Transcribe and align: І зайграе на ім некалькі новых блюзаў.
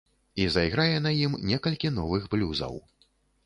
І 0.43 0.47
зайграе 0.55 0.95
на 1.07 1.11
ім 1.27 1.37
некалькі 1.51 1.95
новых 2.01 2.29
блюзаў. 2.35 2.85